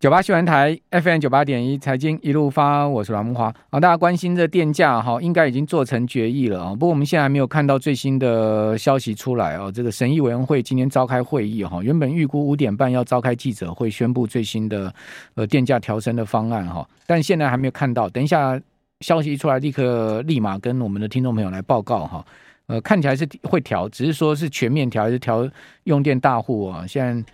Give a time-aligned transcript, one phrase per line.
[0.00, 3.52] 九八新闻台 FM 九八点一财经一路发，我是阮慕驊。
[3.68, 6.70] 好，大家关心这电价哈，应该已经做成决议了啊。
[6.70, 9.72] 不过我们现在还没有看到最新的消息出来哦。
[9.74, 14.94] 这个审议委员会今天召开会议哈，原本预估五点半要召开记者会宣布最新的
[15.34, 18.08] 呃电价调升的方案哈，但现在还没有看到。
[18.08, 18.56] 等一下
[19.00, 22.24] 消息一出来，立刻立马跟我们的听众朋友来报告哈。
[22.68, 25.50] 呃，看起来是会调，只是说是全面调还是调
[25.82, 26.86] 用电大户啊？
[26.86, 27.32] 现在。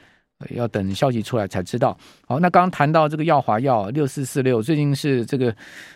[0.51, 1.97] 要等消息出来才知道。
[2.27, 5.55] 好，那刚刚谈到这个耀华药六四四六，最近是这个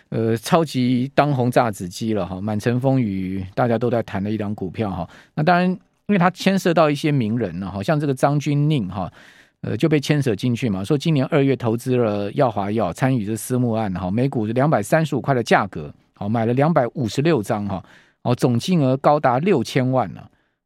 [0.09, 5.07] 呃超级当红炸子鸡了哈，满城风雨，大家都在谈的一张股票哈。
[5.35, 9.11] 那当然，因为它牵涉到一些名人了，好像这个张钧宁哈，
[9.61, 10.83] 呃就被牵涉进去嘛。
[10.83, 17.83] 说今年二月投资了耀华药，参与这私募案哈，每股是两百三十五块的价格，好买了两百五十六张哈，
[18.23, 20.21] 哦总金额高达六千万呢。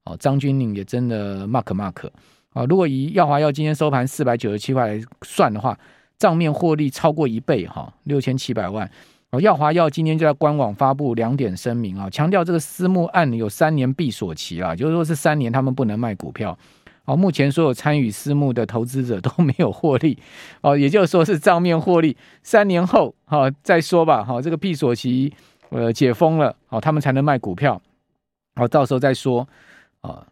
[0.06, 2.10] 哦，张钧宁也真的 mark mark。
[2.54, 5.78] 啊，如果以耀华药今天收盘四百九十七块来算的话，
[6.18, 8.90] 账面获利超过一倍哈，六千七百万。
[9.32, 16.56] 哦，耀华药今天就在官网发布两点声明啊，强调这个私募案有三年闭锁期啊，就是说是三年他们不能卖股票。
[17.06, 20.18] 哦，目前所有参与私募的投资者都 没有获利，
[20.62, 24.24] 哦，也就是说是账面获利，三年后哈再说吧。
[24.24, 25.34] 好，这个闭锁期
[25.70, 27.82] 呃解封了，好，他们才能卖股票。
[28.56, 29.48] 好，到时候再说
[30.02, 30.28] 啊。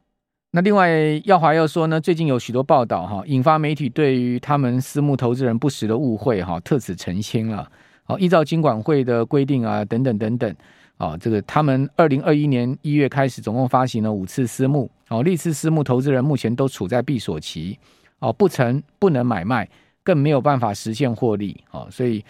[0.53, 0.89] 那另外，
[1.23, 7.71] 耀华又说呢，最近有许多报道哈，引发媒体对于他们私募投资人不实的误会哈，特此澄清了。
[8.03, 10.53] 好，依照金管会的规定啊，等等等等，
[10.97, 17.79] 啊，这个他们二零二一年一月开始，总共发行了五次私募，哦，历次私募投资人目前都处在闭锁期，
[18.19, 19.69] 哦，不成不能买卖，
[20.03, 22.21] 更没有办法实现获利，哦，所以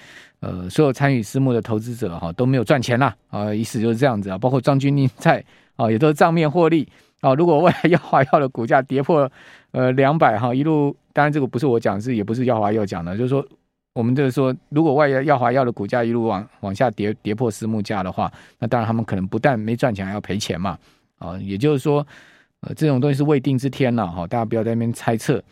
[0.41, 5.43] 呃，所有参与私募的投资者哈都没有赚钱啦，啊，意思就是这样子啊，包括张钧甯在
[5.75, 6.87] 啊，也都是账面获利。
[7.21, 9.31] 哦，如果未来耀华药的股价跌破
[9.71, 13.45] 呃两百哈，一路当然这个不是我讲，是也不是耀华药讲的，就是说
[13.93, 20.77] 我们就是说，如果外耀华药的股价一路往往下跌，跌破私募价的话，那当然他们可能不但没赚钱，还要赔钱嘛。
[21.19, 22.05] 啊，也就是说，
[22.61, 25.43] 呃，这种东西是未定之天了哈，大家不要在那边猜测。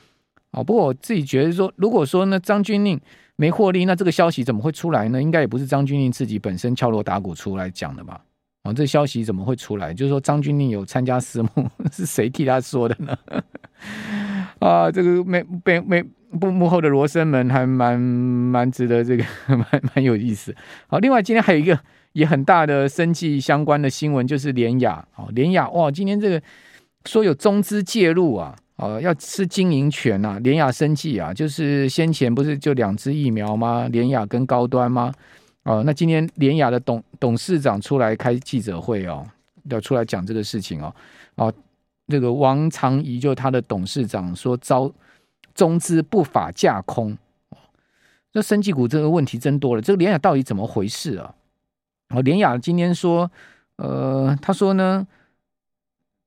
[0.51, 2.99] 哦，不过我自己觉得说，如果说呢张钧甯
[3.35, 5.21] 没获利，那这个消息怎么会出来呢？
[5.21, 8.19] 应该也不是张钧甯自己本身敲锣打鼓出来讲的吧。
[8.63, 9.93] 啊，这消息怎么会出来？
[9.93, 11.49] 就是说张钧甯有参加私募，
[11.91, 13.17] 是谁替他说的呢？
[14.59, 16.03] 啊，这个没被没
[16.39, 19.65] 不幕后的罗生门还蛮蛮值得这个 蛮
[19.95, 20.53] 蛮有意思。
[20.87, 21.79] 好，另外今天还有一个
[22.11, 25.03] 也很大的生计相关的新闻，就是联雅。
[25.15, 26.41] 哦，联雅哇，今天这个
[27.05, 33.87] 说有中资介入啊，哦，要吃经营权啊，联雅生计啊，就是先前不是就两支疫苗吗？
[33.89, 35.13] 联雅跟高端吗？
[35.63, 39.27] 哦，那今天联雅的董董事长出来开记者会哦，
[39.65, 40.93] 要出来讲这个事情哦。
[41.35, 41.53] 哦，
[42.07, 44.91] 这个王长宜就他的董事长说遭
[45.53, 47.15] 中资不法架空。
[48.31, 51.35] 这生技股这个问题真多了，这个联雅到底怎么回事啊？
[52.09, 53.29] 哦，联雅今天说，
[53.75, 55.05] 呃，他说呢，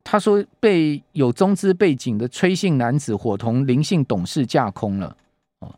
[0.04, 5.16] 他说被有中资背景的崔姓男子伙同林姓董事架空了。
[5.60, 5.74] 哦，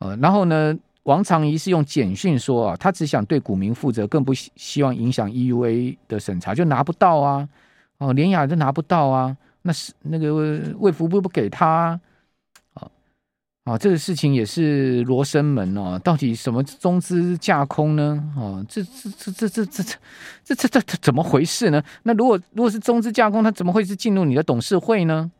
[0.00, 0.76] 呃，然后呢？
[1.08, 7.48] 王长仪是用简讯说啊，他只想对股民负责，更不希希望影响 EUA 的审查，就拿不到啊，
[7.96, 11.98] 哦，连雅都拿不到啊，那是那个卫福部不给他
[12.74, 12.90] 啊，
[13.64, 18.22] 啊，这个事情也是罗生门哦，到底什么中资架空呢？
[18.36, 19.82] 哦，这这这这这这
[20.44, 21.82] 这这这这怎么回事呢？
[22.02, 25.32] 那如果如果是中资架空，他怎么会是进入你的董事会呢？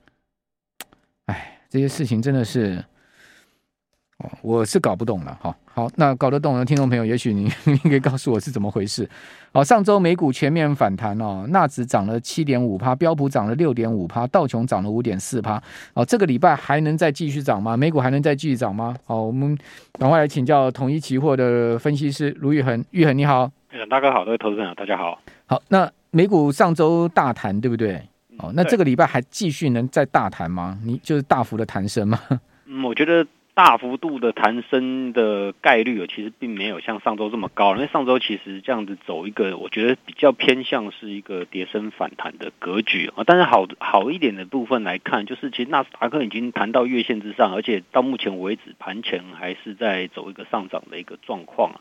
[1.26, 2.82] 哎，这些事情真的是。
[4.18, 5.54] 哦，我是搞不懂了哈。
[5.72, 9.08] 好，那搞得懂的听众朋友，也许你 你可以告诉我是怎么回事。
[9.52, 15.62] 好，上周美股全面反弹哦，纳指涨了七点五趴，标普涨了六点五趴，道琼涨了五点四趴。
[15.94, 17.76] 哦，这个礼拜还能再继续涨吗？
[17.76, 18.96] 美股还能再继续涨吗？
[19.06, 19.56] 好，我们
[19.92, 22.84] 赶快来请教统一期货的分析师卢玉恒。
[22.90, 23.48] 玉恒你好。
[23.88, 25.20] 大哥好，各位投资人大家好。
[25.46, 28.02] 好，那美股上周大谈对不对？
[28.38, 30.76] 哦，那这个礼拜还继续能再大谈吗？
[30.84, 32.18] 你就是大幅的弹升吗？
[32.66, 33.24] 嗯，我觉得。
[33.58, 43.24] 大幅度的弹升的概率，其实并没有像上周这么高，因为上周其实这样子走一个，我觉得比较偏向是一个跌升反弹的格局啊。
[43.26, 51.80] 但是好好一点的部分来看，就是其实纳斯达克已经弹到月线之上，而且到目前为止盘前还是在走一个上涨的一个状况啊。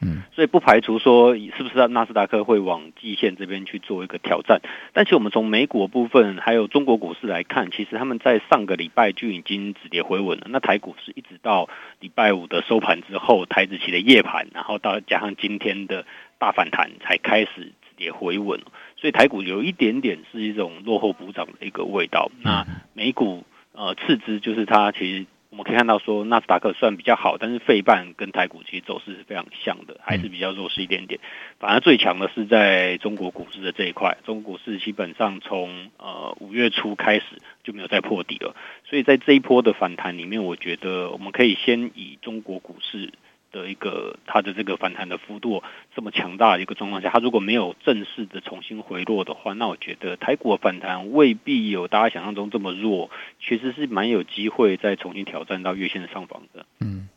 [0.00, 4.60] 嗯，所以不排除说是不是纳斯达克会往季线这边去做一个挑战，
[4.92, 10.46] 但其实我们从美股的部分还有中国股市来看，其实他们在上个礼拜就已经止跌回稳了。
[10.50, 11.68] 那台股是一直到
[11.98, 16.06] 礼拜五的收盘之后，台指期的夜盘，然后到加上今天的
[16.38, 18.60] 大反弹，才开始止跌回稳。
[18.96, 22.30] 所以台股有一点点是一种落后补涨的一个味道。
[22.42, 25.26] 那美股呃次之就是它其实。
[25.50, 31.20] 我们可以看到说，纳斯达克算比较好，但是费半跟台股其实走势是非常像的，还是比较弱势一点点。
[31.58, 37.24] 反而最强的是在中国股市的这一块，中国股市基本上从呃五月初开始
[37.64, 38.54] 就没有再破底了，
[38.84, 43.12] 所以在这一波的反弹里面，我觉得我们可以先以中国股市。
[43.50, 45.62] 的一个它的这个反弹的幅度
[45.94, 53.10] 这么强大的一个状况下，它如果没有正式的重新回落的话，那我觉得台股的反弹未必有大家想象中这么弱，
[53.40, 56.66] 其实是蛮有机会再重新挑战到月线的上方的。
[56.80, 57.08] 嗯，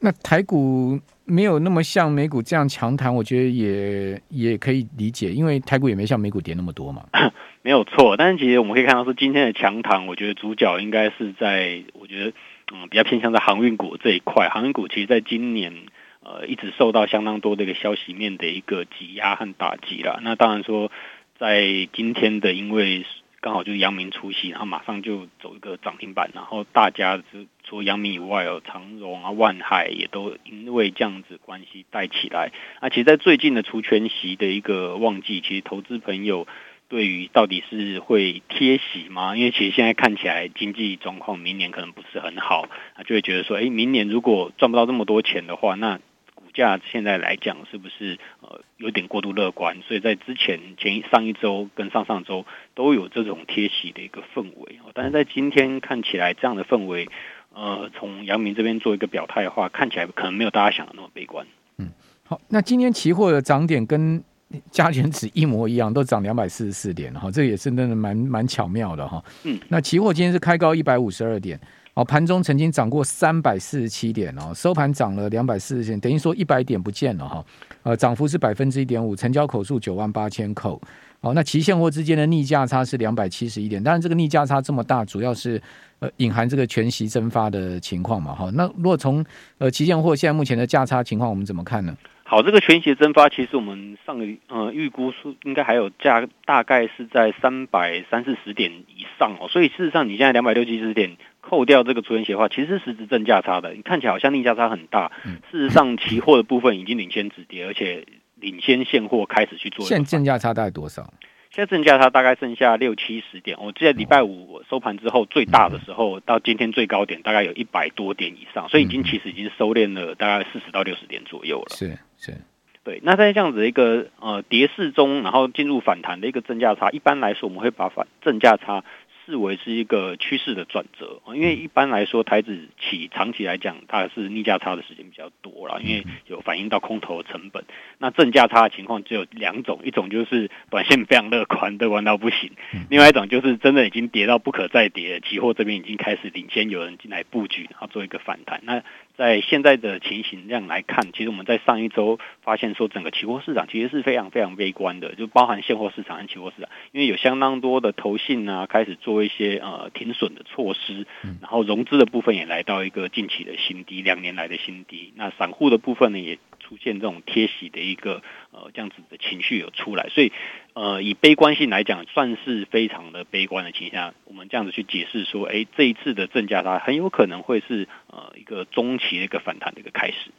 [0.00, 7.04] 那台股没有那么像美股这样强弹，我觉得也也可以理解，因为台股也没像美股跌那么多嘛。
[7.62, 12.32] 没有错，但是其实我们可以看到是今天的强弹，我觉得主角应该是在，我觉得。
[12.72, 15.74] 嗯，比较偏向在航运股这一块，航运股其实在今年
[16.22, 20.18] 呃一直受到相当多的一个消息面的一个挤压和打击啦。
[20.22, 20.90] 那当然说，
[21.38, 23.04] 在今天的因为
[23.42, 27.22] 刚好就是阳明出席，然后马上就走一个涨停板，然后大家就
[27.64, 32.50] 除阳明以外哦，长荣啊、万海也都因为这样子关系带起来。
[32.80, 36.46] 那其实，在最近的除权息的一个旺季，其实投资朋友。
[36.88, 39.36] 对于到底是会贴息吗？
[39.36, 45.98] 因为其实现在看起来经济状况明年可能不是很好，啊，就会觉得说，哎，明年如果赚不到这么多钱的话，那
[46.34, 49.80] 股价现在来讲是不是呃有点过度乐观？
[49.88, 52.44] 所以在之前前上一周跟上上周
[52.74, 57.08] 都有这种贴息的一个氛围，但是在今天看起来这样的氛围，
[57.52, 61.46] 呃，从阳明这边做一个表态的话，看起来可能没有大家想的那么悲观。
[61.78, 61.88] 嗯，
[62.24, 64.22] 好，那今天期货的涨点跟。
[64.70, 69.22] 加权指一模一样，都涨两百四十四点哈，这也是真的蛮蛮巧妙的哈。
[69.44, 71.58] 嗯，那期货今天是开高一百五十二点，
[71.94, 77.44] 哦，盘中曾经涨过三百四十七点哦，收盘涨了两百四十点，等于说一百点不见了哈。
[77.82, 80.80] 呃，涨幅是百分之一点五，成交口数九万八千口。
[81.20, 85.60] 哦，那期现货之间的逆价差是两百七十一点，当然这个逆价差这么大，主要是
[85.98, 88.50] 呃隐含这个全息蒸发的情况嘛哈。
[88.52, 89.24] 那如果从
[89.56, 91.96] 呃期现货现在目前的价差情况，我们怎么看呢？
[92.34, 99.46] 好，这个全息蒸发，其实我们上个呃预估是应该还有价，大概是在三百三四十点以上哦。
[99.46, 103.72] 所以事实上，你现在两百六七十点扣掉这个除权息的话，其实是实质正价差的。
[103.74, 105.12] 你看起来好像逆价差很大，
[105.52, 108.04] 事实上期货的部分已经领先止跌，而且
[108.40, 109.86] 领先现货开始去做。
[109.86, 111.08] 现正价差大概多少？
[111.54, 121.68] 现在正价差大概剩下六七十点，我记得礼拜五收盘之后最大的时候，到今天最高点大概有一百多点以上，所以已经其实已经收敛了大概四十到六十点左右了。
[121.76, 122.36] 是是，
[122.82, 122.98] 对。
[123.04, 128.82] 那在这样子的一个呃跌势中，然后进入反弹的一个正价差，一般来说我们会把反正价差。
[129.26, 137.64] 视为是一个趋势的转折，因为一般来说台指期长期来讲，它是逆价差的时间比较多啦，因为有反映到空头的成本。
[137.98, 142.50] 那正价差的情况只有两种，一种就是短线非常乐观，乐观到不行；
[142.90, 148.60] 另外一种就是真的已经跌到不可再跌，期货这边已经开始领先有人进来布局，然后做一个反弹。
[148.64, 148.82] 那
[149.16, 161.06] 在现在的情形这样来看，其实我们在上一周发现说，整个期货市场其实是非常非常悲观的，就包含现货市场和期货市场，因为有相当多的投信啊开始做一些呃停损的措施，
[161.40, 165.12] 然后融资的部分也来到一个近期的新低，两年来的新低。
[165.16, 166.38] 那散户的部分呢也。
[166.66, 170.32] 出现这种贴息的一个呃这样子的情绪有出来，所以
[170.72, 174.14] 呃以悲观性来讲，算是非常的悲观的倾向。
[174.24, 180.30] 我们这样子去解释说，哎，这一次的正价差很有可能会是呃一个中期的一个反弹的一个开始。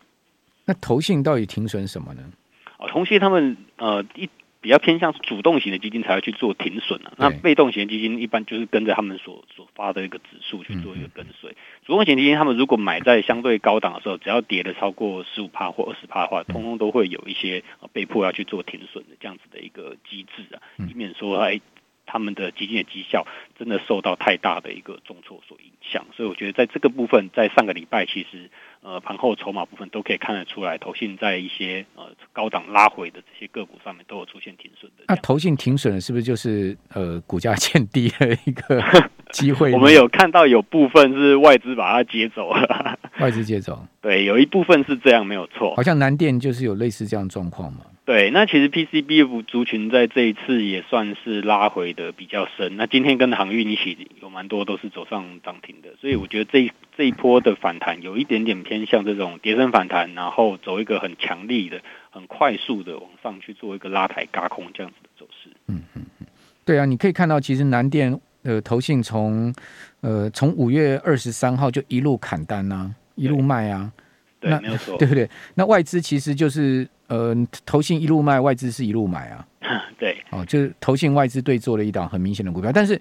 [0.65, 2.23] 那投信到底停损什么呢？
[2.79, 4.29] 哦，同信他们呃一。
[4.65, 11.55] 比较偏向是主动型的基金才会去做停损啊，那被动型的基金一般就是跟着他们所所发的一个指数去做一个跟随。
[11.85, 20.57] 主动型基金他们如果买在相对高档的时候，只要跌了超过十五帕或二十帕的话，通通都会有一些被迫要去做停损的这样子的一个机制啊，
[20.89, 21.61] 以免说哎
[22.05, 23.25] 他们的基金的绩效
[23.57, 26.05] 真的受到太大的一个重挫所影响。
[26.15, 28.49] 所以我觉得在这个部分，在上个礼拜其实。
[28.85, 35.05] 呃，盘后筹码部分都可以看得出来，投信在一些呃高档拉回的这些个股上面都有出现停损的。
[35.07, 38.79] 那投信停损是不是就是呃股价见低的一个
[39.33, 39.71] 机会？
[39.73, 45.73] 我们有看到有部分是外资把它接走了，外资接走， 对，有一部分是这样，没有错。
[45.75, 47.79] 好像南电就是有类似这样状况嘛。
[48.05, 52.77] 对，那其实 PCB 族群在这一次也算是拉回的比较深。
[52.77, 61.81] 那今天跟航运一起有蛮多都是走上涨停的，所以我觉得这这一波的反弹有一点点偏向这种跌升反弹，然后走一个很强力的、
[62.11, 65.49] 很快速的往上去做一个拉抬轧空这样子的走势。
[65.65, 66.27] 嗯嗯嗯，
[66.63, 69.51] 对啊，你可以看到，其实南电呃投信从
[70.01, 73.91] 呃从五月二十三号就一路砍单啊，一路卖啊。
[74.45, 75.29] 对，那没有错， 对不对？
[75.55, 76.87] 那外资其实就是。
[77.07, 77.35] 呃，
[77.67, 79.45] 投信一路卖，外资是一路买啊。
[79.99, 82.99] 对，哦，就是投信外资对做了一档很明显的股票，但是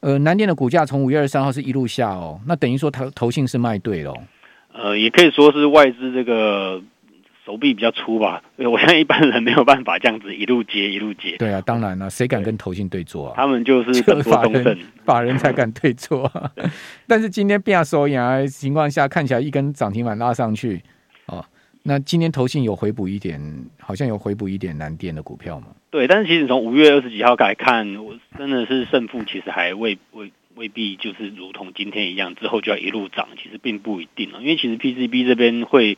[0.00, 4.12] 呃，南电的股价从五月二十三号是一路下哦，那等于说投投信是卖对了。
[4.74, 6.82] 呃，也可以说是外资这个。
[7.46, 11.36] 手臂比较粗吧，我相信一般人没有办法这样子一路接一路接。
[11.38, 13.34] 对啊，当然了，谁敢跟投信对坐啊？
[13.36, 16.28] 他们就是法人，法人才敢对做。
[17.06, 20.82] 但是今天变手阳的情况下，看起来一根涨停板拉上去
[21.26, 21.44] 哦。
[21.84, 23.40] 那今天投信有回补一点，
[23.80, 25.68] 好像有回补一点南电的股票吗？
[25.88, 34.40] 对，但是其实从五月二十几号来看，我真的是胜负其实还未未未必就是如同今天一样，之后就要一路涨，其实并不一定了。
[34.40, 35.96] 因为其实 PCB 这边会。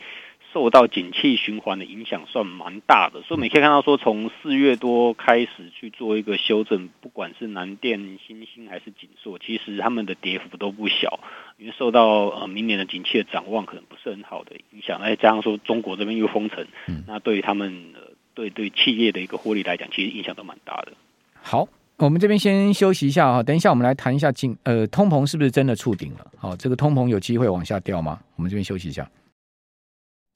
[0.58, 11.20] 受到景气循环的影响算蛮大的，所以我们可以看到说，从四月多开始去做一个修正，不管是南电、新兴还是景硕，其实他们的跌幅都不小，
[11.58, 16.66] 因为受到呃明年的景气的展望可能不是很好的影响，再加上说中国这边又封城，
[17.06, 17.92] 那对于他们
[18.34, 20.92] 对对企业的一个获利来讲，其实影响都蛮大的。
[21.40, 26.26] 好，我们这边先休息一下哈，等一下我们来谈一下经呃通膨是不是真的触顶了？
[26.36, 28.18] 好，这个通膨有机会往下掉吗？
[28.34, 29.08] 我们这边休息一下。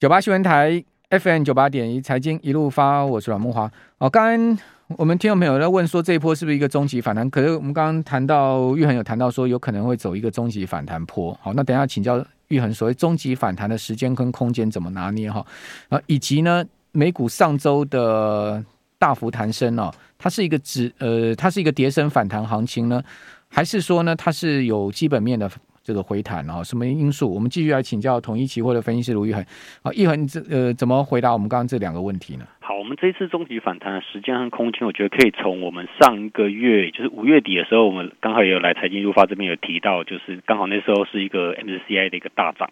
[0.03, 3.71] 九八新闻台 FM 九八点一财经一路发，我是阮梦华。
[3.99, 4.59] 哦，刚刚
[4.97, 7.29] 我们听众朋友在问说，这一波是不是一个终极反弹？
[7.29, 11.33] 可是我们刚刚谈到玉恒有谈到说，有可能会走一个终极反弹坡。
[11.41, 15.31] 好，那等一下请教玉恒，所谓终极反弹的时间跟空间怎么拿捏？
[15.31, 15.45] 哈，
[15.87, 18.61] 啊，以及呢，美股上周的
[18.99, 23.01] 大幅弹升哦，它是一个指呃，它是一个跌升反弹行情呢，
[23.47, 25.49] 还是说呢，它是有基本面的？
[25.83, 27.29] 这个回弹啊，什么因素？
[27.33, 29.45] 我们继续来请教统一期货的分析师卢玉恒。
[29.83, 32.47] 好，玉恒，这呃，怎么回答我们刚刚这两个问题呢？
[32.61, 42.71] 好，我们这次终极反弹的时间和空间，我觉得可以从我们上一个月，就是五月底的时候，我们刚好也有来财经一路发这边有提到，就是刚好那时候是一个 MSCI 的一个大涨。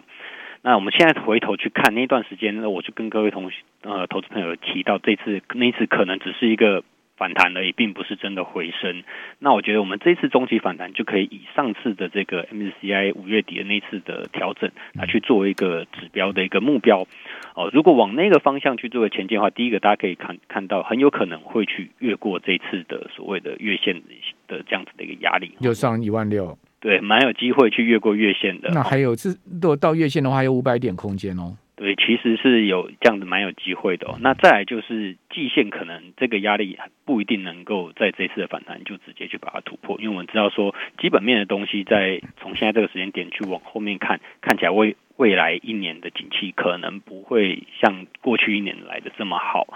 [0.62, 6.82] 那我们现在回头去看那段时间呢，我就跟各位同学呃投资朋友提到，这次那一次可能只是一个。
[7.22, 9.04] 反弹而已，并不是真的回升。
[9.38, 17.06] 那我觉得我们这次中期反弹就可以以上次的这个 MSCI 五月底的那次的调整来去作为一个指标的一个目标。
[17.54, 24.02] 哦，如果往那个方向去做个前进的话，第一个大家可以看看到，很有可能会去越过这次的所谓的月线
[24.48, 26.58] 的这样子的一个压力，就上一万六。
[26.80, 28.72] 对，蛮有机会去越过月线的。
[28.74, 31.56] 那还有，这如果到月线的话，还有五百点空间哦。
[31.82, 34.16] 对，其实是有这样子蛮有机会的。
[34.20, 44.96] 那再来就是季线，可能这个压力不一定能够在这次的反弹就直接去把它突破，因为我们知道说基本面的东西，在从现在这个时间点去往后面看，看起来会。
[45.22, 49.68] 未来一年的景气可能不会像过去一年来的这么好，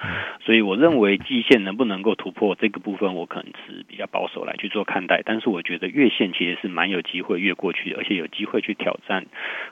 [0.44, 5.22] 所以我认为季线能不能够突破这个部分，我可能是比较保守来去做看待。
[5.24, 9.24] 但是我觉得月线其实是蛮有机会越过去，而且有机会去挑战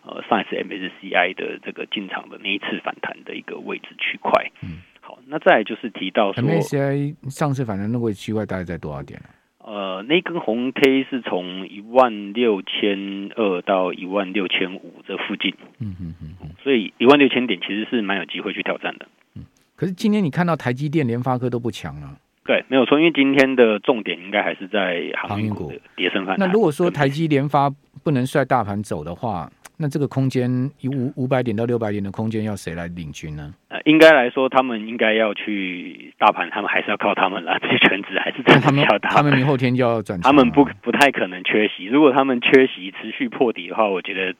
[0.03, 4.51] 呃上一次 MSCI 的这个进场的那一次反弹的一个位置区块。
[4.61, 9.19] 嗯，好，那再来就是提到说 MSCI 上次反弹那个位置区块大概在多少点？
[9.65, 19.07] 呃，那根红 K 是从一万六千二到一万六千五这附近，嗯嗯嗯，所以一万六千点其实是蛮有机会去挑战的。
[19.35, 19.43] 嗯，
[19.77, 22.17] 可是今天你看到台积电、联发科都不强了。
[22.45, 26.45] 对，没有错，因为今天的重点应该还是在航运股的跌升反弹。
[26.45, 33.53] 那如果说台积、联发不能率大盘走的话，那这个空间以五五百点到六百点的空间要谁来领军呢？
[33.69, 37.57] 呃，应该来说，他们应该要去大盘，他们还是要靠他们了。
[37.59, 39.09] 这些全职还是真的要打。
[39.09, 41.85] 他们明后天就要转，他们不不太可能缺席。
[41.85, 44.35] 如果他们缺席，持续破底的话，我觉得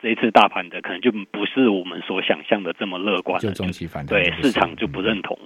[0.00, 3.38] 这一次大盘的可能就不是我们所想象的这么乐观。
[3.40, 5.36] 就中期反弹，对市场就不认同。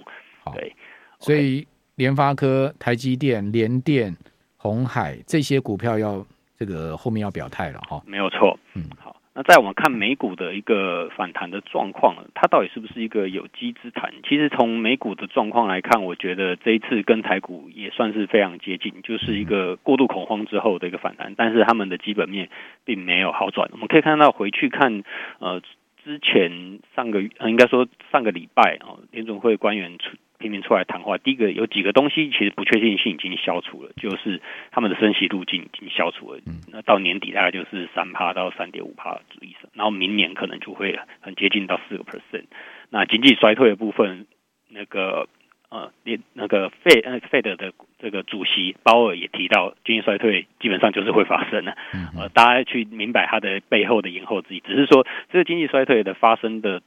[0.42, 0.74] 好，对，
[1.18, 1.66] 所以
[1.96, 4.16] 联发科、台积电、联电、
[4.56, 6.24] 红海这些股票要
[6.58, 8.02] 这个后面要表态了哈。
[8.06, 9.16] 没有错，嗯，好。
[9.36, 14.12] 那在我们看美股的一个反弹的状况，它到底是不是一个有机之谈？
[14.22, 22.48] 其实从美股的状况来看，我觉得这一次跟台股也算是非常接近，就是一个过度恐慌之后的一个反弹，但是他们的基本面
[22.84, 23.68] 并没有好转。
[23.72, 25.02] 我们可以看到回去看，
[25.40, 25.60] 呃，
[26.04, 30.16] 之前上个月，应该说上个礼拜啊，联总会官员出。
[30.38, 36.40] 拼命出来谈话，第一个有几个东西其实不确定性已经消除了，就是他们的升息路径已经消除了。
[36.70, 42.44] 那到年底大概就是三趴到三点五趴的意思，然后明年可能就会很接近到四个 percent。
[42.90, 44.26] 那经济衰退的部分，
[44.68, 45.28] 那个
[45.70, 51.76] 呃，连那个费呃费德的这个主席鲍尔也提到，经济衰退基本上就是会发生的。
[52.18, 56.82] 呃，大家去明白它的背后的延后之意，只是说这个经济衰退的发生的。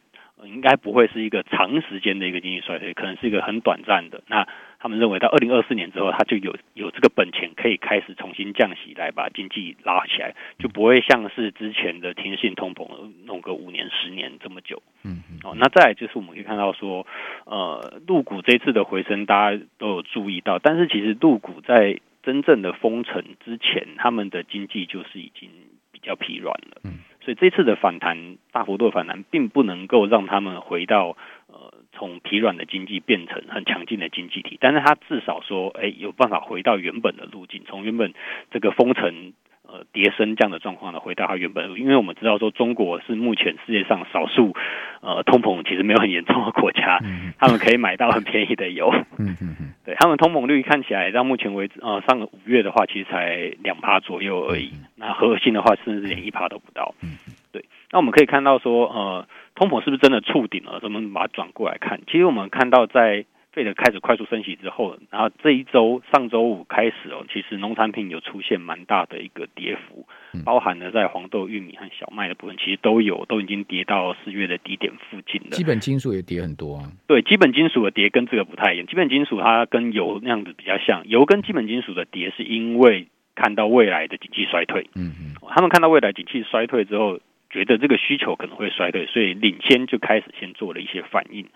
[0.45, 4.21] 应该不会是一个长时间的一个经济衰退，可能是一个很短暂的。
[4.27, 4.47] 那
[4.79, 12.87] 他们认为到二零二四年之后，他就有有这个本钱可以开始重新降息来把经济拉起来，就不会像是之前的停滞通膨
[13.25, 14.83] 弄个五年、十年这么久。
[15.03, 17.07] 嗯，哦，那再来就是我们可以看到说，
[17.45, 25.49] 呃，陆股这次的回升大家都有注意到，但是其实陆股在真正的封城之前，他们的经济就是已经
[25.91, 26.81] 比较疲软了。
[26.83, 26.96] 嗯，
[27.27, 31.17] 所以这次的反弹，大幅度的反弹，并不能够让他们回到
[31.47, 38.13] 呃从疲软的经济变成很强劲的经济体，但是他至少说，哎，有办法回到原本的路径，从原本
[38.49, 39.33] 这个封城。
[39.77, 44.55] 呃，跌升这样的状况呢，回到它原本，因为我们知道说中国是目前世界上少数
[45.01, 57.17] 呃通膨其实没有很严重的国家，嗯、他们可以买到很便宜的油，嗯嗯嗯，对他们通膨率看起来到目前为止，呃，上个五月的话其实才两趴左右而已，嗯、那核心的话甚至连一趴都不到，嗯，
[57.51, 60.79] 对，那我们可以看到说，呃，通膨是不是真的触顶了？
[60.79, 63.25] 咱们把它转过来看，其实我们看到在。
[63.57, 70.05] 费的开始快速升息之后，然后这一周上周五开始哦，其实农产品有出现蛮大的一个跌幅，
[70.45, 75.49] 包含了在黄豆、玉米和小麦的部分，其实都有都已经跌到四月的低点附近了。
[75.49, 76.91] 基本金属也跌很多啊。
[77.07, 78.85] 对，基本金属的跌跟这个不太一样。
[78.85, 84.87] 基本金属它跟油那样子比较像，油跟基本金属的跌是因为看到未来的经济衰退。
[84.93, 91.47] 嗯嗯，他们看到未来经济衰退之后，觉得这个需求可能会衰退，所以领先就开始先做了一些反应。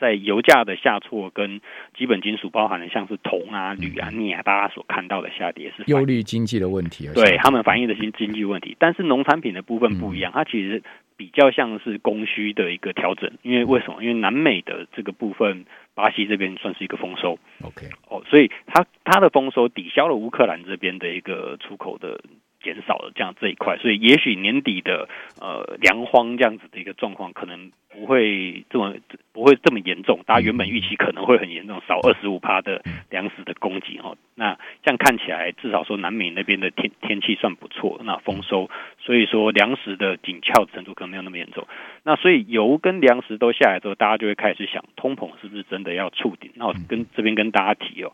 [0.00, 1.60] 在油价的下挫跟
[1.96, 8.74] 基本金属包含的像是铜啊、铝啊、镍啊，大家所看到的下跌是忧虑经济的问题，对他们反映的是经济问题。
[8.78, 10.82] 但是农产品的部分不一样，它其实
[11.16, 13.30] 比较像是供需的一个调整。
[13.42, 14.02] 因为为什么？
[14.02, 22.20] 因为南美的这个部分，巴西这边算是一个丰收，OK，哦，所以它它的丰收抵消了乌克兰这边的一个出口的。
[22.62, 25.08] 减少了这样这一块，所以也许年底的
[25.40, 28.94] 呃粮荒这样子的一个状况，可能不会这么
[29.32, 30.20] 不会这么严重。
[30.26, 34.14] 大家原本预期可能会很严重，少二十五趴的粮食的供给哈。
[34.34, 41.66] 那这样看起来，至少说南美那边的天天气算不错，那丰收，所以说粮食的紧俏程度可能没有那么严重。
[42.02, 46.50] 那所以油跟粮食都下来之后，大家就会开始想，通膨是不是真的要触顶？
[46.54, 48.12] 那我跟这边跟大家提哦，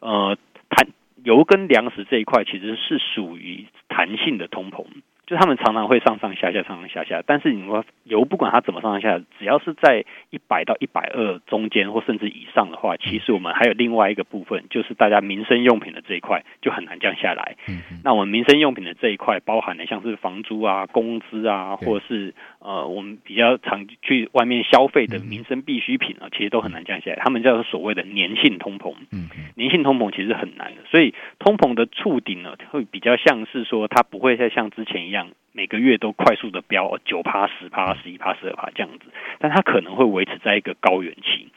[0.00, 0.88] 呃，谈。
[1.24, 4.84] 油跟粮食这一块其实是属于弹性的通膨。
[5.30, 7.22] 就他们常常会上上下下，上上下下。
[7.24, 17.54] 但是你说油不管它怎么上上下下，只要是在一百到一百二中间或甚至以上的话，其实我们还有另外一个部分，就是大家民生用品的这一块就很难降下来。
[17.68, 27.16] 嗯，那我们民生用品的这一块，包含的像是房租啊、工资啊，或者是呃我们比较常去外面消费的民生必需品啊，其实都很难降下来。
[27.22, 28.92] 他们叫做所谓的粘性通膨。
[29.12, 35.19] 嗯，粘性通膨其实很难的，所以通膨的触顶呢，会比较像是说它不会再像之前一样。
[35.52, 39.06] 每个月都快速的飙九趴、十趴、十一趴、十二趴这样子，
[39.38, 41.48] 但它可能会维持在一个高原期，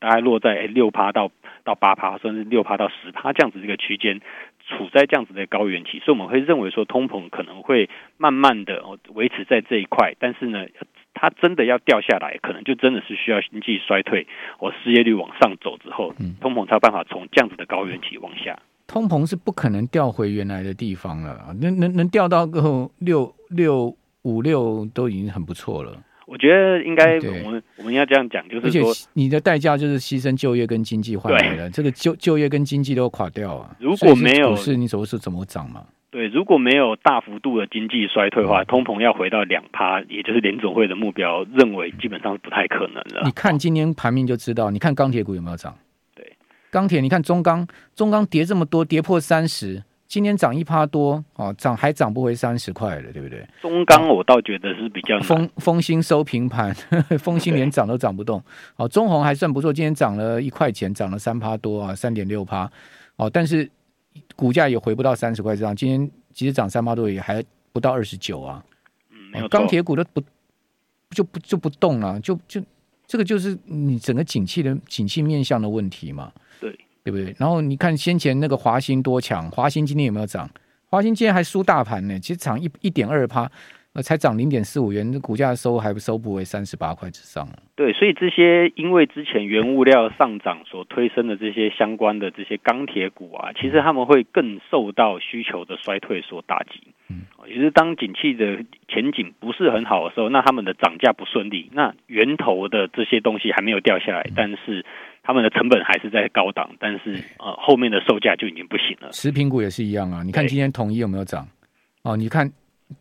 [0.00, 1.30] 大概落在六趴到
[1.62, 4.20] 到八趴，甚至六趴到十趴这样子这个区间，
[4.66, 8.82] 处在这样子的高原期，所以我们会认为说通膨可能会慢慢的
[9.14, 10.66] 维持在这一块，但是呢，
[11.12, 14.26] 它真的要掉下来，可能就真的是需要经济衰退
[14.58, 18.58] 我失业率往上走之后，通膨才有办法从这样子的高原期往下。
[18.92, 25.96] 通膨是不可能掉回原来的地方了，能能能掉到个六六五六都已经很不错了。
[26.26, 33.74] 我觉得应该我们我们要这样讲，就是说你的代价就是牺牲就业跟经济换来的，这个就就业跟经济都垮掉啊。
[33.80, 35.86] 如果没有，股市你说是怎么涨嘛？
[36.10, 43.22] 对，如果没有大幅度的经济衰退的话，通膨要回到两趴，也就是联总会的目标，认为基本上是不太可能的。
[43.24, 45.74] 你看今天盘面就知道，你看钢铁股有没有涨？
[46.72, 53.46] 钢铁，你看中钢，中钢跌这么多，跌破三十，今天涨一趴多，哦，涨还涨不回三十块了，对不对？
[53.60, 56.74] 中钢我倒觉得是比较风风兴收平盘，
[57.20, 58.42] 风兴连涨都涨不动。
[58.76, 62.70] 哦，中鸿还算不错，今天涨了一块钱，涨了三趴多啊，三点六趴。
[63.16, 63.70] 哦，但是
[64.34, 68.64] 股价也回不到三十块这样，今天其实涨三趴多也还不到二十九啊。
[69.10, 69.48] 嗯，没有。
[69.48, 70.22] 钢铁股都不
[71.10, 72.62] 就不就不动了，就就
[73.06, 76.32] 这个就是你整个景气的景气面向的问题嘛。
[76.60, 77.34] 对对不对？
[77.38, 80.48] 然后你看先前那个华兴多强，华兴今天有没有涨？
[80.88, 83.50] 华兴今天还输大盘呢，其实涨一一点二趴，
[83.94, 87.46] 呃，才涨零点四五元，那股价收还不收不回三十八块之上。
[87.76, 96.80] 对，所以这些因为之前原物料上涨所推升的这些相关的这些钢铁股啊，其实他们会更受到需求的衰退所打击。
[97.08, 104.84] 嗯，也就是当景气的前景不是很好的时候，那他们的涨价不顺利，那源头的这些东西还没有掉下来，但是。
[105.24, 109.12] 他们的成本还是在高档，但是呃，后面的售价就已经不行了。
[109.12, 111.46] 食品股也是一样啊，你看今天统一有没有涨？
[112.02, 112.50] 哦，你看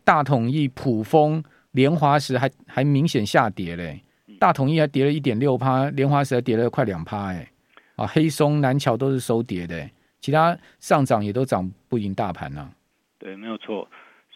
[0.04, 4.02] 大统一、普丰、联华石还还明显下跌嘞，
[4.40, 7.48] 大统一还跌了一点六趴，联华石还跌了快两趴，哎，
[7.96, 12.72] 啊，黑松、南桥都是收跌的，其他上涨也都涨不赢大盘呐、啊。
[13.20, 13.88] 对，没有错。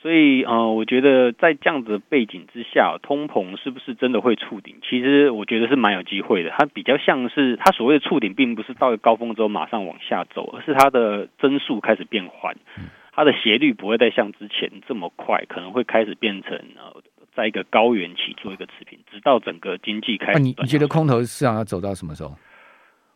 [0.02, 4.76] 所以呃，我觉得在这样子的背景之下，通膨是不是真的会触顶？
[4.88, 6.52] 其实我觉得是蛮有机会的。
[6.52, 12.56] 它比较像是它所谓的触顶，并不是到了高峰之后马上往下走，而是它的增速开始变缓，
[13.16, 17.02] 它的斜率不会再像之前这么快，可能会开始变成呃，
[17.34, 20.40] 在一个高原期做一个持平，直到整个经济开始。
[20.40, 22.36] 你你觉得空头市场要走到什么时候？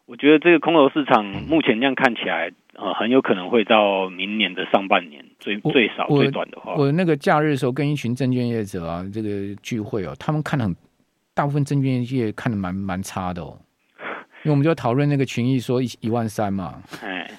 [0.05, 6.73] 我觉得这个空头市场目前这样看起来，呃，很有可能会到明年的上半年，最最少最短的话。
[6.75, 10.75] 我，我那个假日的时候跟一群证券业者啊，这个聚会哦，他们看的很，
[11.35, 13.59] 大部分证券业看的蛮蛮差的哦。
[14.43, 17.29] 因为我们就讨论那个群益说一一万三嘛，哎，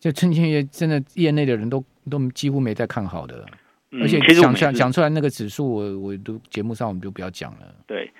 [0.00, 3.46] 就证券业真的业内的人都都几乎没在看好的，
[3.92, 7.74] 嗯、而且讲讲讲出来那个指数，我我都节目上我们就不要讲了。
[7.86, 8.10] 对。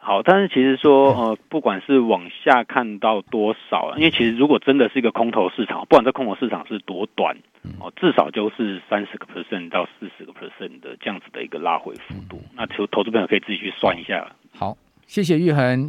[0.00, 7.36] 好，但是其实说，呃，不管是往下看到多少，因为其实如果真的是一个空头市场，不管这空头市场是多短，
[7.78, 14.34] 哦，至少就是三十个 percent 到四十个 percent 的这样子的一个拉回幅度，那投投资朋友可以自己去算一下。
[14.54, 15.86] 好，谢谢玉恒。